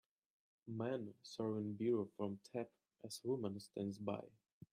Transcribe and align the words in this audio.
Man 0.65 1.13
serving 1.21 1.73
beer 1.73 2.05
from 2.17 2.39
tap 2.51 2.69
as 3.05 3.21
woman 3.23 3.59
stands 3.59 3.99
by. 3.99 4.21